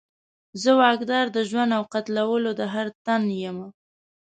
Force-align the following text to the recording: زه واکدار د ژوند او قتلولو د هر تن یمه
زه 0.61 0.69
واکدار 0.81 1.25
د 1.35 1.37
ژوند 1.49 1.71
او 1.77 1.83
قتلولو 1.93 2.49
د 2.59 2.61
هر 2.73 2.87
تن 3.05 3.21
یمه 3.43 3.67